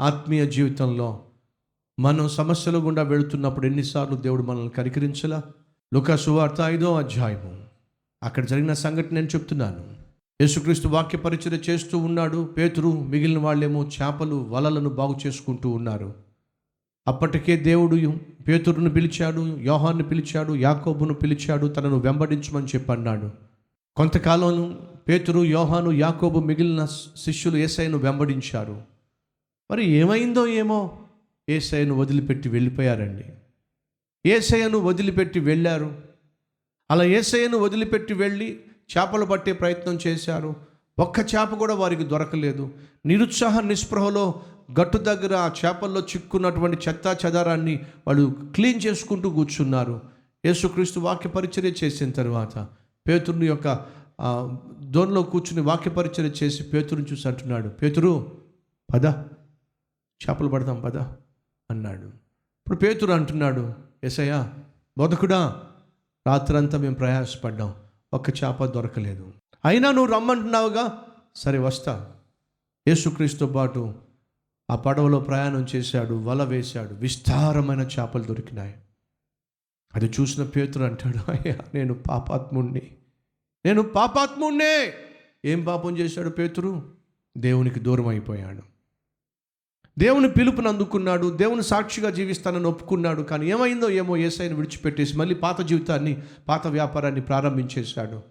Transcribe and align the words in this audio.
ఆత్మీయ 0.00 0.46
జీవితంలో 0.46 1.20
మనం 2.00 2.28
సమస్యల 2.28 2.76
గుండా 2.76 3.02
వెళుతున్నప్పుడు 3.02 3.66
ఎన్నిసార్లు 3.66 4.16
దేవుడు 4.16 4.42
మనల్ని 4.42 4.68
కరికరించలా 4.68 5.42
లుకా 5.94 6.16
సువార్త 6.16 6.60
ఐదో 6.60 6.94
అధ్యాయము. 6.94 7.58
అక్కడ 8.22 8.46
జరిగిన 8.46 8.72
సంఘటన 8.72 9.14
నేను 9.14 9.26
చెప్తున్నాను. 9.26 9.84
యేసుక్రీస్తు 10.40 10.88
వాక్య 10.88 11.18
పరిచయం 11.18 11.54
చేస్తూ 11.54 11.98
ఉన్నాడు. 11.98 12.44
పేతురు 12.44 12.88
మిగిలిన 12.88 13.38
వాళ్ళేమో 13.38 13.84
చేపలు 13.84 14.46
వలలను 14.48 14.90
బాగు 14.90 15.16
చేసుకుంటూ 15.26 15.68
ఉన్నారు. 15.70 16.14
అప్పటికే 17.08 17.56
దేవుడు 17.56 18.14
పేతురును 18.48 18.90
పిలిచాడు 18.90 19.58
యోహాన్ని 19.58 20.02
పిలిచాడు 20.02 20.54
యాకోబును 20.54 21.14
పిలిచాడు 21.14 21.66
తనను 21.66 21.98
వెంబడించమని 21.98 22.66
చెప్పి 22.66 22.92
అన్నాడు. 22.92 23.30
కొంతకాలం 23.96 24.78
పేతురు 25.08 25.44
యోహాను 25.44 25.92
యాకోబు 25.92 26.40
మిగిలిన 26.40 26.84
శిష్యులు 27.16 27.56
ఏసైను 27.56 27.98
వెంబడించారు. 27.98 28.95
మరి 29.70 29.84
ఏమైందో 29.84 30.46
ఏమో? 30.46 30.98
ఏసయ్యను 31.48 31.94
వదిలిపెట్టి 31.94 32.48
వెళ్ళిపోయారండి. 32.48 33.24
ఏసయ్యను 34.26 34.78
వదిలిపెట్టి 34.78 35.40
వెళ్ళారు. 35.40 36.02
అలా 36.90 37.04
ఏసయ్యను 37.04 37.58
వదిలిపెట్టి 37.58 38.14
వెళ్ళి 38.14 38.60
చేపలు 38.96 39.24
పట్టే 39.24 39.52
ప్రయత్నం 39.52 39.98
చేశారు. 40.06 40.56
ఒక్క 40.98 41.20
చేప 41.20 41.54
కూడా 41.54 41.74
వారికి 41.74 42.04
దొరకలేదు. 42.04 42.70
నిరుత్సాహ 43.06 43.60
నిస్పృహలో 43.60 44.42
గట్టు 44.80 44.98
దగ్గర 44.98 45.34
ఆ 45.34 45.50
చేపల్లో 45.64 46.00
చిక్కున్నటువంటి 46.00 46.78
చెత్తా 46.88 47.16
చెదారాన్ని 47.26 47.80
వాళ్ళు 48.06 48.36
క్లీన్ 48.54 48.80
చేసుకుంటూ 48.86 49.30
కూర్చున్నారు. 49.30 50.00
యేసుక్రీస్తు 50.44 51.00
వాక్య 51.00 51.30
పరిచర్య 51.30 51.72
చేసిన 51.84 52.10
తర్వాత 52.10 52.68
పేతురుని 53.08 53.46
యొక్క 53.46 53.86
దోనిలో 54.82 55.22
కూర్చుని 55.22 55.60
వాక్య 55.60 55.90
పరిచర్య 55.90 56.46
చేసి 56.46 56.62
పేతురుని 56.62 57.06
చూసి 57.12 57.28
అంటున్నాడు 57.28 57.68
పేతురు 57.68 58.36
పద. 58.94 59.06
చేపలు 60.22 60.48
పడదాం 60.48 60.80
పద 60.80 60.96
అన్నాడు. 61.70 62.06
ఇప్పుడు 62.06 62.76
పేతురు 62.76 63.12
అంటున్నాడు 63.12 63.74
ఎసయ్యా 64.04 64.54
బతుకుడా 64.98 65.62
రాత్రంతా 66.26 66.78
మేము 66.78 66.94
ప్రయాసపడ్డాం 66.94 67.74
ఒక్క 68.12 68.30
చేప 68.30 68.64
దొరకలేదు. 68.64 69.32
అయినా 69.64 69.90
నువ్వు 69.90 70.12
రమ్మంటున్నావుగా? 70.12 71.04
సరే 71.36 71.58
వస్తా. 71.58 72.12
యేసుక్రీస్తుతో 72.88 73.46
పాటు 73.46 73.94
ఆ 74.70 74.76
పడవలో 74.76 75.20
ప్రయాణం 75.20 75.66
చేశాడు 75.76 76.14
వల 76.14 76.44
వేశాడు 76.44 76.94
విస్తారమైన 76.94 77.80
చేపలు 77.80 78.22
దొరికినాయి. 78.22 78.74
అది 79.94 80.06
చూసిన 80.06 80.44
పేతురు 80.44 80.84
అంటాడు 80.84 81.30
అయ్యా 81.30 81.56
నేను 81.74 81.94
పాపాత్ముణ్ణి. 81.94 82.96
నేను 83.66 83.82
పాపాత్ముణ్ణే! 83.82 84.94
ఏం 85.44 85.64
పాపం 85.64 85.98
చేశాడు 85.98 86.28
పేతురు? 86.28 86.92
దేవునికి 87.38 87.80
దూరం 87.80 88.06
అయిపోయాడు. 88.06 88.75
దేవుని 89.98 90.28
పిలుపుని 90.30 90.68
అందుకున్నాడు 90.68 91.36
దేవుని 91.36 91.62
సాక్షిగా 91.62 92.10
జీవిస్తానని 92.10 92.66
ఒప్పుకున్నాడు. 92.66 93.22
కానీ 93.22 93.50
ఏమైందో 93.50 93.90
ఏమో 93.90 94.16
ఏసైని 94.16 94.54
విడిచిపెట్టేసి 94.54 95.16
మళ్ళీ 95.16 95.34
పాత 95.34 95.60
జీవితాన్ని 95.60 96.22
పాత 96.48 96.66
వ్యాపారాన్ని 96.66 97.20
ప్రారంభించేశాడు. 97.20 98.22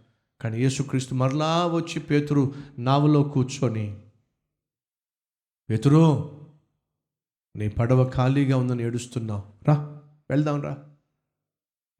కానీ 0.41 0.61
యేసుక్రీస్తు 0.61 1.15
మరలా 1.15 1.67
వచ్చి 1.67 1.99
పేతురు 1.99 2.53
నావలో 2.79 3.23
కూర్చొని 3.23 3.97
పేతురు 5.69 6.31
నీ 7.55 7.69
పడవ 7.69 8.09
ఖాళీగా 8.09 8.57
ఉందని 8.57 8.83
ఏడుస్తున్నావు. 8.83 9.43
రా 9.67 10.01
వెళ్దాం 10.29 10.61
రా. 10.61 10.77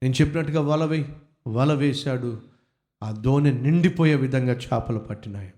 నేను 0.04 0.14
చెప్పినట్టుగా 0.14 0.62
వల 0.62 0.86
వేయి. 0.86 1.16
వల 1.48 1.74
వేశాడు. 1.74 2.42
ఆ 3.04 3.12
దోణి 3.12 3.54
నిండిపోయే 3.54 4.16
విధంగా 4.16 4.54
చేపలు 4.54 5.00
పట్టినాయి. 5.00 5.54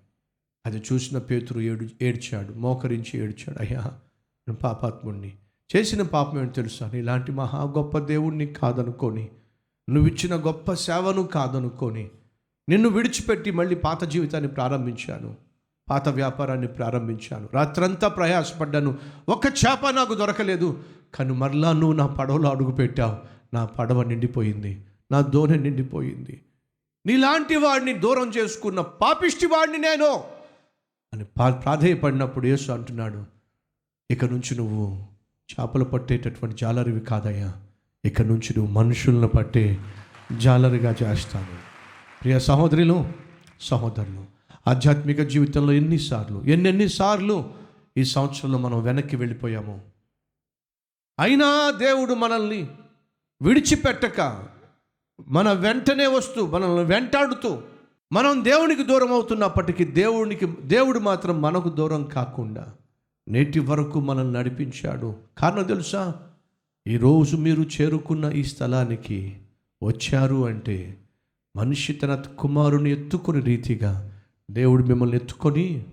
అది 0.68 0.84
చూసిన 0.94 1.18
పేతురు 1.18 1.60
ఏడు 1.60 1.88
ఏడ్చాడు 2.02 2.54
మోకరించి 2.54 3.20
ఏడ్చాడు 3.20 3.60
అయ్యా 3.60 3.80
నేను 4.48 4.56
పాపాత్ముడిని 4.56 5.33
చేసిన 5.76 6.02
పాపం 6.02 6.39
ఏంటి 6.39 6.54
తెలుసా? 6.54 6.92
ఇలాంటి 6.94 7.32
మహా 7.32 7.64
గొప్ప 7.64 7.98
దేవుణ్ణి 7.98 8.45
కాదనుకొని 8.45 9.30
నువ్వు 9.89 10.11
ఇచ్చిన 10.11 10.36
గొప్ప 10.36 10.73
సేవను 10.73 11.23
కాదనుకొని 11.23 12.10
నిన్ను 12.70 12.89
విడిచిపెట్టి 12.89 13.52
మళ్ళీ 13.52 13.76
పాత 13.76 14.04
జీవితాన్ని 14.04 14.50
ప్రారంభించాను. 14.50 15.36
పాత 15.89 16.10
వ్యాపారాన్ని 16.10 16.67
ప్రారంభించాను. 16.67 17.50
రాత్రంతా 17.54 18.08
ప్రయాసపడ్డాను. 18.08 18.98
ఒక్క 19.30 19.45
చేప 19.45 19.89
నాకు 19.89 20.14
దొరకలేదు. 20.14 20.83
కానీ 21.14 21.32
మరలా 21.32 21.73
నువ్వు 21.73 21.94
నా 21.94 22.08
పడవలో 22.08 22.50
అడుగుపెట్టావు 22.50 23.17
నా 23.54 23.66
పడవ 23.66 24.04
నిండిపోయింది. 24.04 24.82
నా 25.11 25.22
దోణి 25.22 25.58
నిండిపోయింది. 25.58 26.42
నీలాంటి 27.06 27.56
వాడిని 27.56 27.94
దూరం 27.94 28.30
చేసుకున్న 28.30 28.82
పాపిష్టి 28.82 29.45
వాడిని 29.45 29.77
నేను 29.77 30.36
అని 31.17 31.26
పా 31.38 31.50
ప్రాధేయపడినప్పుడు 31.50 32.48
యేసు 32.48 32.72
అంటున్నాడు 32.72 33.26
ఇక 34.11 34.26
నుంచి 34.26 34.58
నువ్వు 34.58 35.05
చేపలు 35.52 35.86
పట్టేటటువంటి 35.86 36.55
జాలరివి 36.55 37.00
కాదయ్యా. 37.00 37.54
ఇక 38.05 38.22
నుంచి 38.22 38.54
నువ్వు 38.58 38.72
మనుషులను 38.72 39.27
పట్టే 39.27 39.80
జాలరిగా 40.38 40.95
చేస్తాను. 41.04 41.48
ప్రియ 42.22 42.39
సహోదరులు 42.39 43.14
సహోదరులు 43.61 44.26
ఆధ్యాత్మిక 44.67 45.22
జీవితంలో 45.22 45.73
ఎన్నిసార్లు 45.73 46.44
ఎన్నెన్నిసార్లు 46.44 47.54
ఈ 47.98 48.04
సంవత్సరంలో 48.04 48.58
మనం 48.58 48.83
వెనక్కి 48.83 49.16
వెళ్ళిపోయాము. 49.16 49.82
అయినా 51.20 51.72
దేవుడు 51.72 52.14
మనల్ని 52.14 52.67
విడిచిపెట్టక 53.42 54.44
మన 55.27 55.52
వెంటనే 55.52 56.08
వస్తూ 56.08 56.48
మనల్ని 56.48 56.83
వెంటాడుతూ 56.83 57.61
మనం 58.14 58.44
దేవునికి 58.44 58.84
దూరం 58.84 59.12
అవుతున్నప్పటికీ 59.14 59.84
దేవునికి 59.84 60.45
దేవుడు 60.45 61.00
మాత్రం 61.00 61.42
మనకు 61.42 61.70
దూరం 61.70 62.04
కాకుండా 62.04 62.73
నేటి 63.28 63.60
వరకు 63.60 64.00
మనల్ని 64.00 64.34
నడిపించాడు. 64.34 65.16
కారణం 65.38 65.64
తెలుసా? 65.64 66.16
ఈరోజు 66.88 67.38
మీరు 67.38 67.62
చేరుకున్న 67.62 68.26
ఈ 68.26 68.44
స్థలానికి 68.44 69.38
వచ్చారు 69.84 70.45
అంటే 70.45 70.98
మనిషి 71.56 71.94
తన 71.94 72.23
కుమారుని 72.40 72.92
ఎత్తుకుని 72.92 73.40
రీతిగా 73.40 74.22
దేవుడు 74.52 74.84
మిమ్మల్ని 74.84 75.16
ఎత్తుకొని 75.16 75.86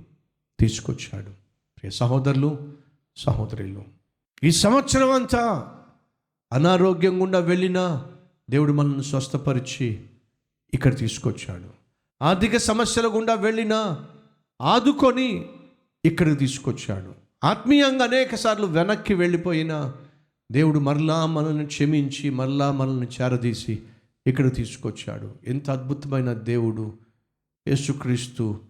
తీసుకొచ్చాడు. 0.60 1.30
ప్రియ 1.78 1.90
సహోదరులు 1.90 2.72
సహోదరులు 3.16 3.84
ఈ 4.44 4.50
సంవత్సరం 4.50 5.10
అంతా 5.10 5.74
అనారోగ్యం 6.52 7.22
గుండా 7.22 7.38
వెళ్ళినా 7.38 8.06
దేవుడు 8.50 8.72
మనల్ని 8.72 9.04
స్వస్థపరిచి 9.04 10.02
ఇక్కడ 10.74 10.96
తీసుకొచ్చాడు. 10.96 11.83
ఆర్థిక 12.22 12.56
సమస్యల 12.56 13.06
గుండా 13.06 13.34
వెళ్ళినా 13.34 14.06
ఆదుకొని 14.60 15.46
ఇక్కడికి 16.04 16.36
తీసుకొచ్చాడు. 16.36 17.14
ఆత్మీయంగా 17.44 18.04
అనేక 18.04 18.34
సార్లు 18.34 18.66
వెనక్కి 18.66 19.14
వెళ్ళిపోయినా 19.14 19.94
దేవుడు 20.52 20.78
మరలా 20.78 21.26
మనల్ని 21.26 21.66
క్షమించి 21.66 22.30
మరలా 22.30 22.72
మనల్ని 22.72 23.06
చేరదీసి 23.06 23.82
ఇక్కడ 24.26 24.54
తీసుకొచ్చాడు. 24.54 25.34
ఎంత 25.46 25.70
అద్భుతమైన 25.70 26.32
దేవుడు 26.32 26.92
యేసుక్రీస్తు. 27.68 28.60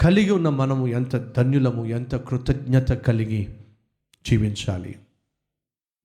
కలిగి 0.00 0.30
ఉన్న 0.30 0.48
మనము 0.48 0.86
ఎంత 0.86 1.16
ధన్యులము 1.16 1.86
ఎంత 1.86 2.16
కృతజ్ఞత 2.16 2.92
కలిగి 2.92 3.56
జీవించాలి. 4.26 4.98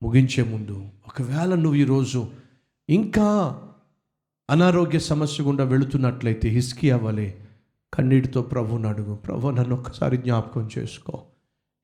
ముగించే 0.03 0.43
ముందు 0.43 0.89
ఒకవేళ 1.07 1.55
నువ్వు 1.55 1.75
ఈరోజు 1.75 2.27
ఇంకా 2.89 3.61
అనారోగ్య 4.49 4.99
సమస్య 4.99 5.43
గుండా 5.43 5.63
వెళుతున్నట్లయితే 5.63 6.49
హిస్కి 6.49 6.91
అవ్వలే 6.91 7.47
కన్నీటితో 7.93 8.41
ప్రభుని 8.41 8.87
అడుగు. 8.87 9.15
ప్రభు 9.15 9.49
నన్ను 9.49 9.75
ఒక్కసారి 9.75 10.17
జ్ఞాపకం 10.17 10.69
చేసుకో. 10.77 11.23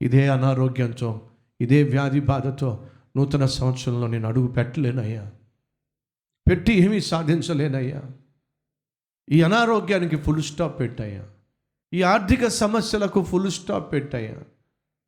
ఇదే 0.01 0.27
అనారోగ్యంతో 0.27 1.29
ఇదే 1.61 1.83
వ్యాధి 1.83 2.19
బాధతో 2.19 2.87
నూతన 3.17 3.45
సంవత్సరంలో 3.45 4.07
నేను 4.07 4.27
అడుగు 4.27 4.47
పెట్టలేనయ్యా. 4.47 5.31
పెట్టి 6.49 6.73
ఏమీ 6.73 7.01
సాధించలేనయ్యా. 7.01 8.01
ఈ 9.29 9.41
అనారోగ్యానికి 9.41 10.15
ఫుల్ 10.15 10.41
స్టాప్ 10.41 10.79
పెట్టాయా 10.79 11.23
ఈ 11.93 12.01
ఆర్థిక 12.01 12.47
సమస్యలకు 12.47 13.23
ఫుల్ 13.23 13.51
స్టాప్ 13.51 13.93
పెట్టాయా 13.93 14.35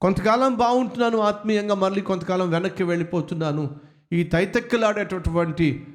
కొంతకాలం 0.02 0.56
బాగుంటున్నాను 0.56 1.18
ఆత్మీయంగా 1.18 1.76
మళ్ళీ 1.76 2.02
కొంతకాలం 2.02 2.50
వెనక్కి 2.50 2.84
వెళ్ళిపోతున్నాను. 2.84 3.76
ఈ 4.14 4.24
తైతెక్కలాడేటటువంటి 4.24 5.88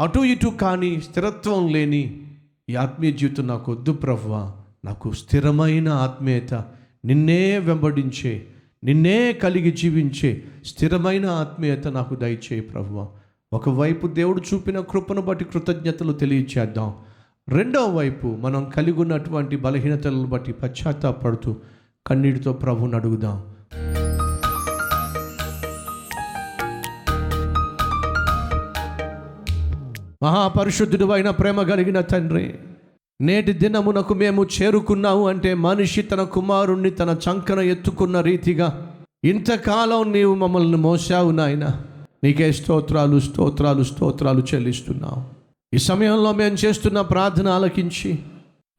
అటు 0.00 0.18
ఇటు 0.18 0.48
కానీ 0.48 1.00
స్థిరత్వం 1.00 1.68
లేని 1.68 2.22
ఈ 2.70 2.74
ఆత్మీయ 2.74 3.12
జీవితం 3.12 3.46
నాకు 3.46 3.72
వద్దు 3.72 3.92
ప్రవ్వ. 3.92 4.52
నాకు 4.84 5.12
స్థిరమైన 5.12 5.88
ఆత్మీయత 5.88 6.54
నిన్నే 7.04 7.58
వెంబడించే 7.58 8.46
నిన్నే 8.84 9.32
కలిగి 9.32 9.70
జీవించే 9.70 10.42
స్థిరమైన 10.64 11.26
ఆత్మీయత 11.26 11.88
నాకు 11.88 12.14
దయచేయి 12.14 12.60
ప్రభువా 12.60 13.08
ఒకవైపు 13.52 14.06
దేవుడు 14.06 14.42
చూపిన 14.54 14.80
కృపను 14.80 15.22
బట్టి 15.22 15.44
కృతజ్ఞతలు 15.44 16.12
తెలియచేద్దాం. 16.12 16.94
రెండవ 17.48 17.96
వైపు 17.96 18.26
మనం 18.26 18.64
కలిగి 18.64 19.00
ఉన్నటువంటి 19.00 19.56
బలహీనతలను 19.56 20.26
బట్టి 20.26 20.52
పశ్చాత్తాపడుతూ 20.52 21.56
కన్నీటితో 22.06 22.52
ప్రభుని 22.52 22.96
అడుగుదాం. 22.96 23.55
మహాపరిశుద్ధుడు 30.22 31.12
అయిన 31.12 31.30
ప్రేమ 31.30 31.62
కలిగిన 31.62 32.00
తండ్రి 32.00 32.54
నేటి 33.20 33.52
దినమునకు 33.52 34.14
మేము 34.14 34.44
చేరుకున్నాము 34.44 35.28
అంటే 35.28 35.54
మనిషి 35.54 36.02
తన 36.02 36.22
కుమారుణ్ణి 36.22 36.90
తన 36.90 37.16
చంకన 37.24 37.60
ఎత్తుకున్న 37.60 38.20
రీతిగా 38.20 38.94
ఇంతకాలం 39.24 40.12
నీవు 40.12 40.34
మమ్మల్ని 40.34 40.76
మోసావు 40.76 41.30
నాయన. 41.30 41.82
నీకే 42.24 42.52
స్తోత్రాలు 42.52 43.20
స్తోత్రాలు 43.20 43.82
స్తోత్రాలు 43.82 44.42
చెల్లిస్తున్నావు. 44.54 45.22
ఈ 45.74 45.78
సమయంలో 45.78 46.32
మేము 46.32 46.54
చేస్తున్న 46.54 47.00
ప్రార్థన 47.00 47.48
ఆలకించి 47.48 48.18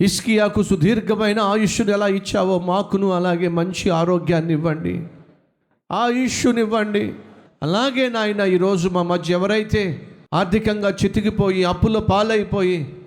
ఇస్కియాకు 0.01 0.63
సుదీర్ఘమైన 0.63 1.40
ఆయుష్ను 1.40 1.92
ఎలా 1.92 2.07
ఇచ్చావో 2.07 2.60
మాకును 2.60 3.12
అలాగే 3.12 3.48
మంచి 3.48 3.90
ఆరోగ్యాన్ని 3.90 4.54
ఇవ్వండి. 4.54 5.07
ఆయుష్నివ్వండి 5.92 7.13
అలాగే 7.63 8.10
నాయన 8.10 8.42
ఈరోజు 8.42 8.90
మా 8.90 9.04
మధ్య 9.04 9.33
ఎవరైతే 9.33 9.83
ఆర్థికంగా 10.34 10.90
చితికిపోయి 10.90 11.64
అప్పుల 11.64 12.00
పాలైపోయి 12.00 13.02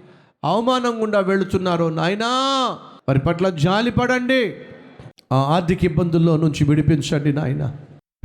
అవమానం 0.45 1.03
గుండా 1.03 1.21
వెళుతున్నారో. 1.21 1.91
నాయనా 1.91 2.27
వారి 3.09 3.19
పట్ల 3.19 3.49
జాలి 3.49 3.91
పడండి. 3.91 4.55
ఆ 5.33 5.37
ఆర్థిక 5.37 5.85
ఇబ్బందుల్లో 5.85 6.37
నుంచి 6.37 6.65
విడిపించండి 6.65 7.33
నాయన. 7.33 7.77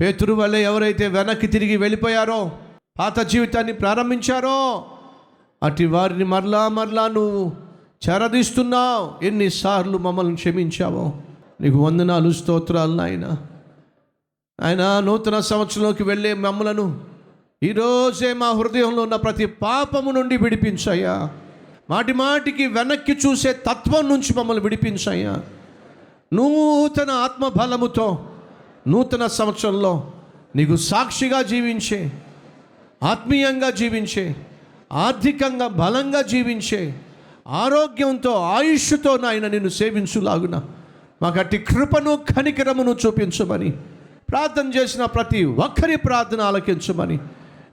పేతురు 0.02 0.34
వల్ల 0.34 0.56
ఎవరైతే 0.56 1.08
వెనక్కి 1.08 1.48
తిరిగి 1.48 1.78
వెళ్ళిపోయారో 1.78 2.52
పాత 3.00 3.20
జీవితాన్ని 3.20 3.74
ప్రారంభించారో 3.74 4.86
అటు 5.64 5.84
వారిని 5.84 6.24
మరలా 6.24 6.68
మరలా 6.68 7.08
నువ్వు 7.08 7.52
చెరదీస్తున్నావు. 8.10 9.26
ఎన్నిసార్లు 9.26 9.98
మమ్మల్ని 9.98 10.36
క్షమించావో. 10.36 11.14
నీకు 11.62 11.78
వందనాలు 11.78 12.32
స్తోత్రాలు 12.32 12.94
నాయన. 12.94 13.36
ఆయన 14.62 15.00
నూతన 15.00 15.40
సంవత్సరంలోకి 15.40 16.04
వెళ్ళే 16.04 16.34
మమ్మలను 16.34 17.15
ఈరోజే 17.64 18.34
మా 18.34 18.52
హృదయంలో 18.52 19.04
ఉన్న 19.04 19.16
ప్రతి 19.16 19.46
పాపము 19.46 20.12
నుండి 20.12 20.38
విడిపించాయా 20.38 21.30
మాటి 21.90 22.14
మాటికి 22.14 22.68
వెనక్కి 22.68 23.12
చూసే 23.12 23.54
తత్వం 23.54 24.10
నుంచి 24.10 24.38
మమ్మల్ని 24.38 24.64
విడిపించాయా 24.64 25.42
నూతన 26.34 27.12
ఆత్మబలముతో 27.12 28.30
నూతన 28.88 29.26
సంవత్సరంలో 29.26 30.12
నీకు 30.56 30.76
సాక్షిగా 30.76 31.42
జీవించే 31.42 32.12
ఆత్మీయంగా 33.04 33.70
జీవించే 33.70 34.36
ఆర్థికంగా 34.94 35.68
బలంగా 35.68 36.22
జీవించే 36.22 37.00
ఆరోగ్యంతో 37.48 38.32
ఆయుష్తో 38.32 39.18
నాయన 39.18 39.48
నిన్ను 39.48 39.70
సేవించులాగున. 39.70 40.62
మాకు 41.22 41.40
అట్టి 41.40 41.58
కృపను 41.58 42.16
కనికరమును 42.16 42.98
చూపించమని 43.06 43.72
ప్రార్థన 44.30 44.72
చేసిన 44.78 45.06
ప్రతి 45.06 45.46
ఒక్కరి 45.46 45.96
ప్రార్థన 45.96 46.42
ఆలకించమని. 46.42 47.20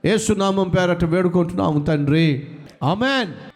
ఏసునామం 0.05 0.69
పేరట 0.69 1.05
వేడుకుంటున్నాము 1.05 1.85
తండ్రి. 1.85 2.45
ఆమెన్. 2.83 3.52